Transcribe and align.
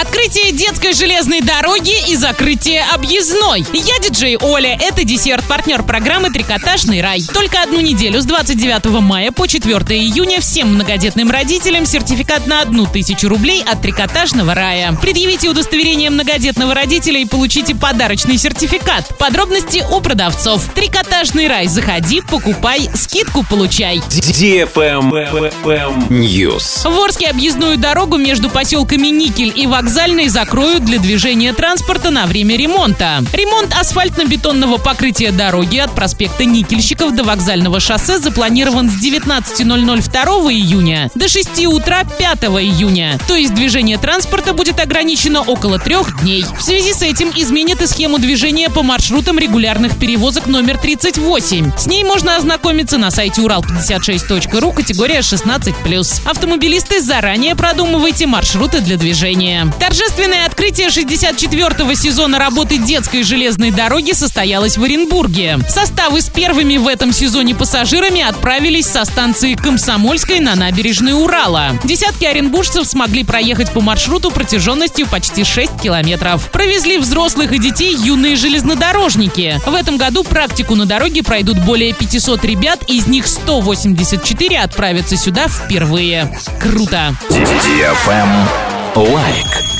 Открытие 0.00 0.52
детской 0.52 0.92
железной 0.92 1.40
дороги 1.40 1.92
и 2.08 2.14
закрытие 2.14 2.84
объездной. 2.84 3.64
Я 3.72 3.98
диджей 3.98 4.36
Оля. 4.36 4.78
Это 4.80 5.02
десерт, 5.02 5.44
партнер 5.48 5.82
программы 5.82 6.30
«Трикотажный 6.30 7.02
рай». 7.02 7.24
Только 7.34 7.62
одну 7.62 7.80
неделю 7.80 8.20
с 8.20 8.24
29 8.24 9.00
мая 9.00 9.32
по 9.32 9.48
4 9.48 9.74
июня 9.98 10.40
всем 10.40 10.74
многодетным 10.74 11.32
родителям 11.32 11.84
сертификат 11.84 12.46
на 12.46 12.60
одну 12.60 12.86
тысячу 12.86 13.28
рублей 13.28 13.64
от 13.66 13.82
«Трикотажного 13.82 14.54
рая». 14.54 14.96
Предъявите 15.02 15.48
удостоверение 15.48 16.10
многодетного 16.10 16.74
родителя 16.74 17.18
и 17.18 17.24
получите 17.24 17.74
подарочный 17.74 18.38
сертификат. 18.38 19.18
Подробности 19.18 19.84
у 19.90 20.00
продавцов. 20.00 20.62
«Трикотажный 20.76 21.48
рай». 21.48 21.66
Заходи, 21.66 22.20
покупай, 22.20 22.88
скидку 22.94 23.44
получай. 23.50 24.00
News. 26.08 26.88
В 26.88 27.00
Орске 27.00 27.26
объездную 27.26 27.78
дорогу 27.78 28.16
между 28.16 28.48
поселками 28.48 29.08
Никель 29.08 29.52
и 29.56 29.66
Вокзальной 29.88 30.28
закроют 30.28 30.84
для 30.84 30.98
движения 30.98 31.54
транспорта 31.54 32.10
на 32.10 32.26
время 32.26 32.58
ремонта. 32.58 33.24
Ремонт 33.32 33.72
асфальтно-бетонного 33.72 34.78
покрытия 34.78 35.32
дороги 35.32 35.78
от 35.78 35.94
проспекта 35.94 36.44
Никельщиков 36.44 37.14
до 37.14 37.24
вокзального 37.24 37.80
шоссе 37.80 38.18
запланирован 38.18 38.90
с 38.90 39.02
19.00 39.02 40.10
2 40.10 40.22
июня 40.52 41.10
до 41.14 41.26
6 41.26 41.64
утра 41.68 42.04
5 42.04 42.44
июня. 42.60 43.18
То 43.26 43.34
есть 43.34 43.54
движение 43.54 43.96
транспорта 43.96 44.52
будет 44.52 44.78
ограничено 44.78 45.40
около 45.40 45.78
трех 45.78 46.20
дней. 46.20 46.44
В 46.44 46.62
связи 46.62 46.92
с 46.92 47.00
этим 47.00 47.32
изменят 47.34 47.80
и 47.80 47.86
схему 47.86 48.18
движения 48.18 48.68
по 48.68 48.82
маршрутам 48.82 49.38
регулярных 49.38 49.96
перевозок 49.96 50.48
номер 50.48 50.76
38. 50.76 51.72
С 51.78 51.86
ней 51.86 52.04
можно 52.04 52.36
ознакомиться 52.36 52.98
на 52.98 53.10
сайте 53.10 53.40
урал56.ру 53.40 54.72
категория 54.72 55.20
16+. 55.20 56.28
Автомобилисты 56.28 57.00
заранее 57.00 57.56
продумывайте 57.56 58.26
маршруты 58.26 58.80
для 58.80 58.98
движения. 58.98 59.72
Торжественное 59.80 60.46
открытие 60.46 60.88
64-го 60.88 61.94
сезона 61.94 62.38
работы 62.38 62.78
детской 62.78 63.22
железной 63.22 63.70
дороги 63.70 64.12
состоялось 64.12 64.76
в 64.76 64.82
Оренбурге. 64.82 65.58
Составы 65.68 66.20
с 66.20 66.28
первыми 66.28 66.76
в 66.76 66.88
этом 66.88 67.12
сезоне 67.12 67.54
пассажирами 67.54 68.20
отправились 68.20 68.86
со 68.86 69.04
станции 69.04 69.54
Комсомольской 69.54 70.40
на 70.40 70.54
набережной 70.56 71.12
Урала. 71.12 71.78
Десятки 71.84 72.24
оренбуржцев 72.24 72.86
смогли 72.86 73.24
проехать 73.24 73.70
по 73.72 73.80
маршруту 73.80 74.30
протяженностью 74.30 75.06
почти 75.06 75.44
6 75.44 75.80
километров. 75.80 76.50
Провезли 76.50 76.98
взрослых 76.98 77.52
и 77.52 77.58
детей 77.58 77.94
юные 77.94 78.36
железнодорожники. 78.36 79.60
В 79.64 79.74
этом 79.74 79.96
году 79.96 80.24
практику 80.24 80.74
на 80.74 80.86
дороге 80.86 81.22
пройдут 81.22 81.58
более 81.58 81.92
500 81.94 82.44
ребят, 82.44 82.82
из 82.88 83.06
них 83.06 83.26
184 83.26 84.58
отправятся 84.58 85.16
сюда 85.16 85.48
впервые. 85.48 86.36
Круто! 86.60 87.16
Лайк. 88.97 89.76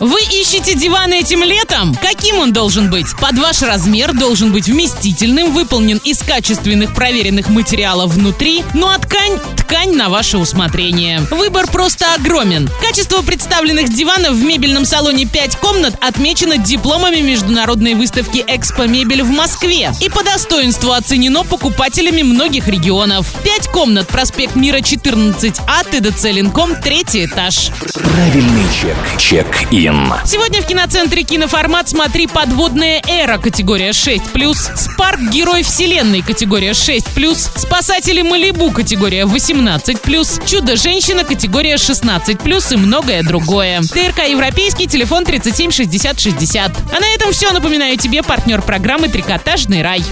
Вы 0.00 0.20
ищете 0.32 0.74
диван 0.74 1.12
этим 1.12 1.42
летом? 1.42 1.94
Каким 1.94 2.38
он 2.38 2.52
должен 2.52 2.90
быть? 2.90 3.06
Под 3.20 3.38
ваш 3.38 3.62
размер 3.62 4.12
должен 4.12 4.52
быть 4.52 4.66
вместительным, 4.66 5.52
выполнен 5.52 5.98
из 5.98 6.18
качественных 6.18 6.94
проверенных 6.94 7.48
материалов 7.48 8.12
внутри, 8.12 8.64
ну 8.74 8.88
а 8.88 8.98
ткань– 8.98 9.38
ткань 9.56 9.94
на 9.94 10.08
ваше 10.08 10.38
усмотрение. 10.38 11.20
Выбор 11.30 11.66
просто 11.66 12.06
огромен. 12.14 12.68
Качество 12.80 13.22
представленных 13.22 13.92
диванов 13.92 14.32
в 14.32 14.44
мебельном 14.44 14.84
салоне 14.84 15.26
5 15.26 15.56
комнат 15.56 15.96
отмечено 16.00 16.58
дипломами 16.58 17.20
международной 17.20 17.94
выставки 17.94 18.44
«Экспо 18.46 18.84
Мебель» 18.86 19.22
в 19.22 19.30
Москве 19.30 19.90
и 20.00 20.08
по 20.08 20.22
достоинству 20.22 20.92
оценено 20.92 21.44
покупателями 21.44 22.22
многих 22.22 22.68
регионов. 22.68 23.32
5 23.42 23.68
комнат, 23.68 24.08
проспект 24.08 24.54
Мира 24.54 24.78
14А, 24.78 25.84
ТДЦ 25.90 26.24
Ленком, 26.24 26.76
третий 26.80 27.24
этаж. 27.24 27.70
Правильный 27.94 28.66
чек. 28.80 28.96
Чек-ин. 29.18 29.93
Сегодня 30.24 30.62
в 30.62 30.66
киноцентре 30.66 31.22
«Киноформат» 31.22 31.88
смотри 31.88 32.26
«Подводная 32.26 33.02
эра» 33.08 33.38
категория 33.38 33.90
6+, 33.90 34.54
«Спарк. 34.76 35.20
Герой 35.30 35.62
Вселенной» 35.62 36.22
категория 36.22 36.70
6+, 36.70 37.58
«Спасатели 37.58 38.22
Малибу» 38.22 38.70
категория 38.70 39.24
18+, 39.24 40.46
«Чудо-женщина» 40.46 41.24
категория 41.24 41.74
16+, 41.74 42.74
и 42.74 42.76
многое 42.76 43.22
другое. 43.22 43.80
ТРК 43.82 44.28
«Европейский», 44.28 44.86
телефон 44.86 45.24
37 45.24 45.70
60 45.70 46.20
60. 46.20 46.72
А 46.92 47.00
на 47.00 47.06
этом 47.14 47.32
все. 47.32 47.50
Напоминаю 47.52 47.96
тебе 47.96 48.22
партнер 48.22 48.62
программы 48.62 49.08
«Трикотажный 49.08 49.82
рай». 49.82 50.04